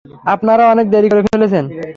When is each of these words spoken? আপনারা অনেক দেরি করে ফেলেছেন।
আপনারা 0.25 0.63
অনেক 0.71 0.85
দেরি 0.89 1.07
করে 1.11 1.23
ফেলেছেন। 1.27 1.65